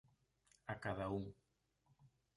[0.75, 1.29] A cada un.